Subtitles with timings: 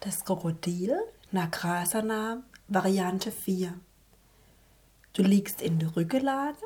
[0.00, 0.96] Das Krokodil
[1.32, 3.74] Nagrasana Variante 4.
[5.12, 6.64] Du liegst in der Rückenlage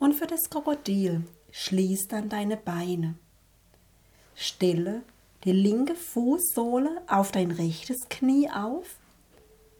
[0.00, 3.14] und für das Krokodil schließ dann deine Beine.
[4.34, 5.02] Stelle
[5.44, 8.96] die linke Fußsohle auf dein rechtes Knie auf,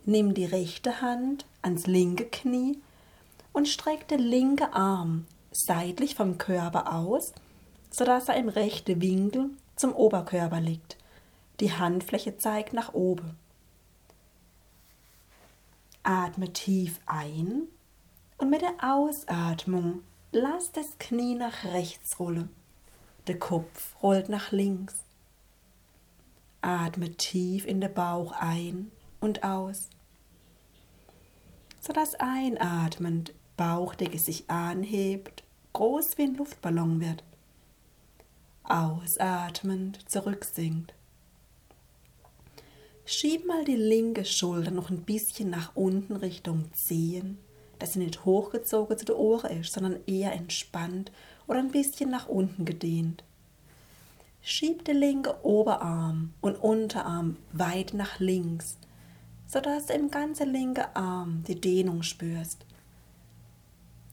[0.04, 2.78] nimm die rechte Hand ans linke Knie
[3.52, 7.32] und streck den linken Arm seitlich vom Körper aus,
[7.90, 10.96] sodass er im rechten Winkel zum Oberkörper liegt.
[11.60, 13.36] Die Handfläche zeigt nach oben.
[16.02, 17.62] Atme tief ein
[18.38, 22.50] und mit der Ausatmung lass das Knie nach rechts rollen.
[23.26, 25.02] Der Kopf rollt nach links.
[26.60, 29.88] Atme tief in den Bauch ein und aus,
[31.80, 35.42] sodass einatmend Bauchdecke sich anhebt,
[35.72, 37.24] groß wie ein Luftballon wird.
[38.64, 40.92] Ausatmend zurücksinkt.
[43.08, 47.38] Schieb mal die linke Schulter noch ein bisschen nach unten Richtung Zehen,
[47.78, 51.12] dass sie nicht hochgezogen zu den Ohren ist, sondern eher entspannt
[51.46, 53.22] oder ein bisschen nach unten gedehnt.
[54.42, 58.76] Schieb den linken Oberarm und Unterarm weit nach links,
[59.46, 62.66] sodass du im ganzen linken Arm die Dehnung spürst.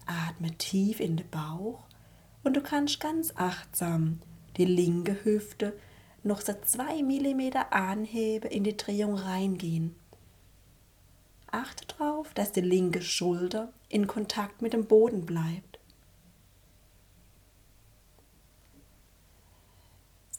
[0.06, 1.80] Atme tief in den Bauch
[2.44, 4.20] und du kannst ganz achtsam
[4.58, 5.74] die linke Hüfte
[6.24, 9.96] noch so zwei Millimeter anheben, in die Drehung reingehen.
[11.48, 15.80] Achte darauf, dass die linke Schulter in Kontakt mit dem Boden bleibt.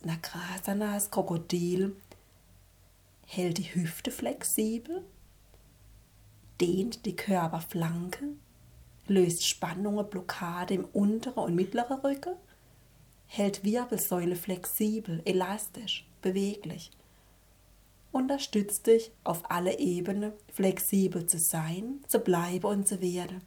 [0.02, 1.96] Nagrasana, Krokodil,
[3.26, 5.04] hält die Hüfte flexibel,
[6.60, 8.24] dehnt die Körperflanke,
[9.06, 12.34] löst Spannungen, Blockade im unteren und mittleren Rücken
[13.36, 16.90] hält Wirbelsäule flexibel, elastisch, beweglich.
[18.12, 23.42] Unterstützt dich auf alle Ebenen flexibel zu sein, zu bleiben und zu werden.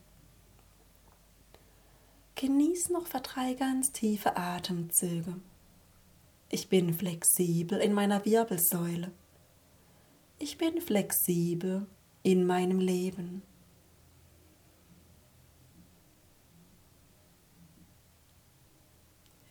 [2.36, 5.36] Genieß noch für drei ganz tiefe Atemzüge.
[6.50, 9.12] Ich bin flexibel in meiner Wirbelsäule.
[10.38, 11.88] Ich bin flexibel
[12.24, 13.42] in meinem Leben.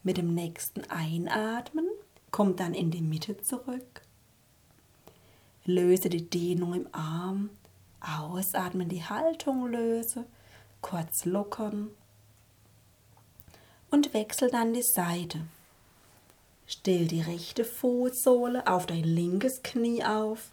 [0.06, 1.84] Mit dem nächsten Einatmen
[2.30, 4.02] kommt dann in die Mitte zurück.
[5.64, 7.50] Löse die Dehnung im Arm.
[7.98, 10.24] Ausatmen, die Haltung löse.
[10.80, 11.88] Kurz lockern.
[13.90, 15.40] Und wechsel dann die Seite.
[16.68, 20.50] Stell die rechte Fußsohle auf dein linkes Knie auf.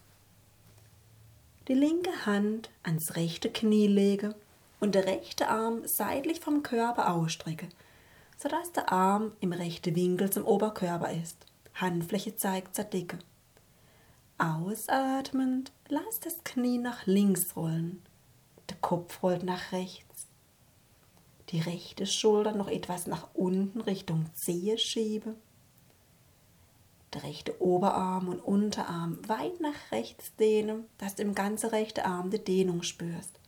[1.68, 4.34] Die linke Hand ans rechte Knie lege
[4.80, 7.68] und der rechte Arm seitlich vom Körper ausstrecke
[8.44, 11.38] sodass der Arm im rechten Winkel zum Oberkörper ist.
[11.76, 13.18] Handfläche zeigt zur Dicke.
[14.38, 18.02] Ausatmend, lass das Knie nach links rollen.
[18.70, 20.28] Der Kopf rollt nach rechts.
[21.50, 25.36] Die rechte Schulter noch etwas nach unten Richtung Zehe schiebe.
[27.14, 32.30] Der rechte Oberarm und Unterarm weit nach rechts dehnen, dass du im ganzen rechten Arm
[32.30, 33.40] die Dehnung spürst.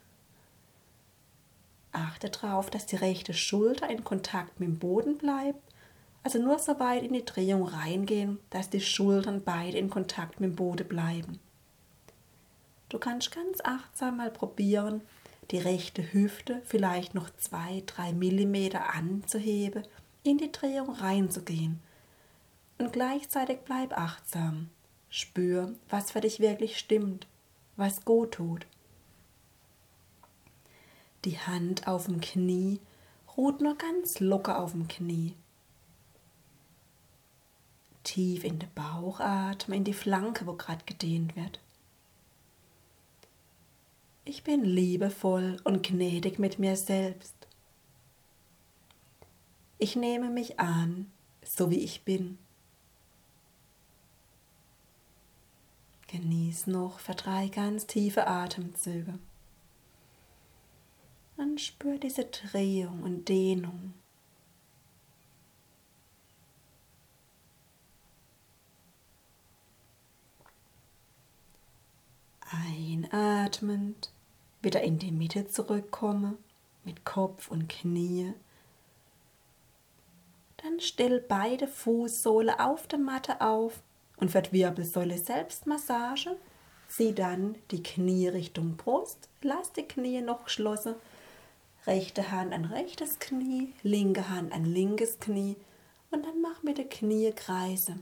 [1.95, 5.61] Achte darauf, dass die rechte Schulter in Kontakt mit dem Boden bleibt.
[6.23, 10.51] Also nur so weit in die Drehung reingehen, dass die Schultern beide in Kontakt mit
[10.51, 11.39] dem Boden bleiben.
[12.89, 15.01] Du kannst ganz achtsam mal probieren,
[15.51, 19.83] die rechte Hüfte vielleicht noch zwei, drei Millimeter anzuheben,
[20.23, 21.79] in die Drehung reinzugehen.
[22.77, 24.69] Und gleichzeitig bleib achtsam.
[25.09, 27.27] Spür, was für dich wirklich stimmt,
[27.77, 28.65] was gut tut.
[31.25, 32.79] Die Hand auf dem Knie
[33.35, 35.35] ruht nur ganz locker auf dem Knie.
[38.03, 41.59] Tief in den Bauch atmen, in die Flanke, wo gerade gedehnt wird.
[44.23, 47.33] Ich bin liebevoll und gnädig mit mir selbst.
[49.79, 51.11] Ich nehme mich an,
[51.43, 52.37] so wie ich bin.
[56.07, 59.17] Genieß noch für drei ganz tiefe Atemzüge.
[61.37, 63.93] Und spür diese Drehung und Dehnung.
[72.41, 74.11] Einatmend
[74.61, 76.37] wieder in die Mitte zurückkomme
[76.85, 78.33] mit Kopf und Knie.
[80.57, 83.81] Dann stell beide Fußsohle auf der Matte auf
[84.17, 86.37] und die Wirbelsäule Selbstmassage
[86.87, 90.95] zieh dann die Knie Richtung Brust, lass die Knie noch geschlossen
[91.87, 95.55] rechte Hand an rechtes Knie, linke Hand an linkes Knie
[96.11, 97.97] und dann mach mit den Knie Kreise.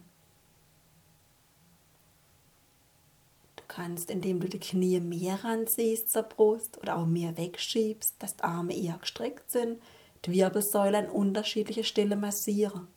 [3.74, 8.44] kannst, indem du die Knie mehr ranziehst zur Brust oder auch mehr wegschiebst, dass die
[8.44, 9.82] Arme eher gestreckt sind,
[10.26, 12.88] die Wirbelsäule an unterschiedliche Stelle massieren.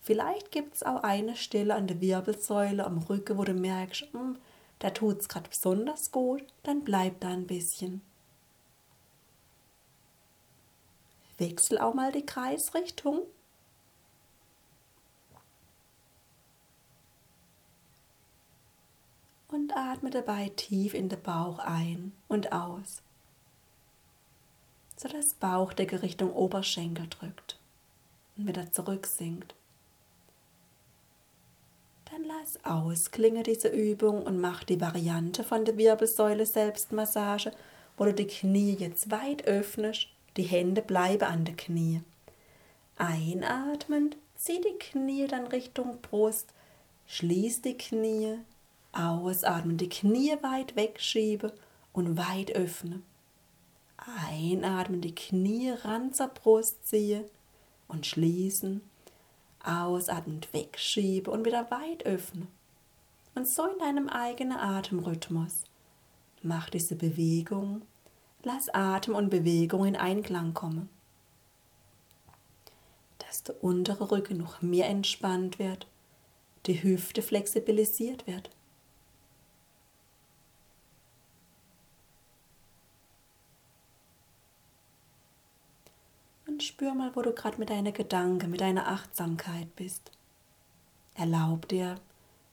[0.00, 4.38] Vielleicht gibt es auch eine Stelle an der Wirbelsäule am Rücken, wo du merkst, hm,
[4.78, 8.00] da tut es gerade besonders gut, dann bleib da ein bisschen.
[11.40, 13.22] Wechsel auch mal die Kreisrichtung.
[19.48, 23.02] Und atme dabei tief in den Bauch ein und aus,
[24.96, 27.58] sodass Bauchdecke Richtung Oberschenkel drückt
[28.36, 29.56] und wieder zurücksinkt.
[32.10, 37.52] Dann lass aus, klinge diese Übung und mach die Variante von der Wirbelsäule Selbstmassage,
[37.96, 40.08] wo du die Knie jetzt weit öffnest,
[40.40, 42.00] die Hände bleiben an der Knie.
[42.96, 46.54] Einatmend, zieh die Knie dann Richtung Brust,
[47.08, 48.38] schließ die Knie,
[48.92, 51.52] ausatmen, die Knie weit wegschiebe
[51.92, 53.02] und weit öffne.
[53.98, 57.28] Einatmen, die Knie ran zur Brust ziehe
[57.86, 58.80] und schließen
[59.62, 62.46] ausatmend wegschiebe und wieder weit öffne.
[63.34, 65.64] Und so in deinem eigenen Atemrhythmus.
[66.42, 67.82] Mach diese Bewegung,
[68.42, 70.88] lass Atem und Bewegung in Einklang kommen.
[73.18, 75.86] Dass der untere Rücken noch mehr entspannt wird,
[76.66, 78.50] die Hüfte flexibilisiert wird.
[86.62, 90.10] spür mal, wo du gerade mit deiner Gedanke, mit deiner Achtsamkeit bist.
[91.14, 91.96] Erlaub dir,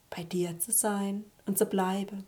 [0.10, 2.26] bei dir zu sein und zu bleiben.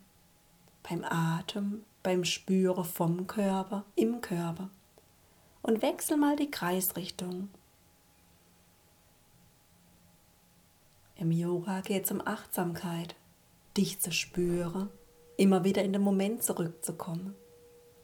[0.83, 4.69] Beim Atem, beim Spüren vom Körper, im Körper.
[5.61, 7.49] Und wechsel mal die Kreisrichtung.
[11.15, 13.15] Im Yoga geht es um Achtsamkeit,
[13.75, 14.89] dich zu spüren,
[15.35, 17.35] immer wieder in den Moment zurückzukommen,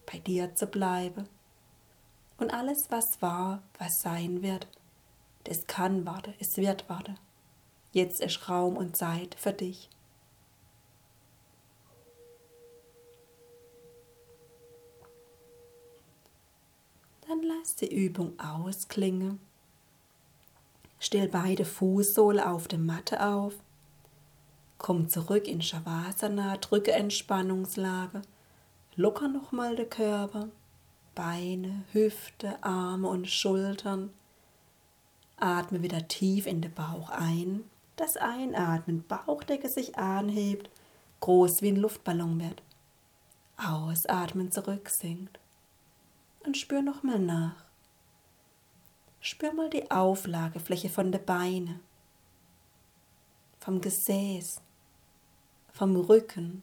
[0.05, 1.27] bei dir zu bleiben
[2.37, 4.67] und alles, was war, was sein wird,
[5.45, 7.17] das kann warten, es wird warten.
[7.91, 9.89] Jetzt ist Raum und Zeit für dich.
[17.27, 19.39] Dann lass die Übung ausklingen.
[20.99, 23.53] Stell beide Fußsohlen auf der Matte auf.
[24.77, 28.21] Komm zurück in Shavasana, drücke Entspannungslage.
[28.95, 30.49] Locker nochmal den Körper.
[31.15, 34.11] Beine, Hüfte, Arme und Schultern.
[35.37, 37.63] Atme wieder tief in den Bauch ein.
[37.95, 40.69] Das Einatmen, Bauchdecke sich anhebt,
[41.21, 42.61] groß wie ein Luftballon wird.
[43.57, 45.39] Ausatmen zurücksinkt.
[46.45, 47.65] Und spür nochmal nach.
[49.19, 51.79] Spür mal die Auflagefläche von den Beinen,
[53.59, 54.61] vom Gesäß,
[55.73, 56.61] vom Rücken,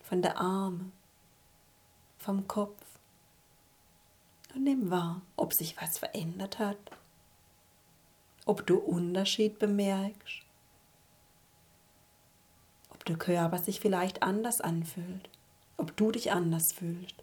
[0.00, 0.90] von der Arme,
[2.16, 2.82] vom Kopf
[4.54, 6.78] und nimm wahr, ob sich was verändert hat,
[8.46, 10.42] ob du Unterschied bemerkst,
[12.90, 15.28] ob der Körper sich vielleicht anders anfühlt,
[15.76, 17.22] ob du dich anders fühlst.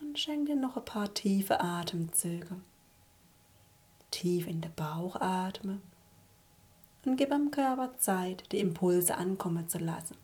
[0.00, 2.56] Und schenk dir noch ein paar tiefe Atemzüge.
[4.10, 5.80] Tief in den Bauch atme
[7.04, 10.16] und gib am Körper Zeit, die Impulse ankommen zu lassen.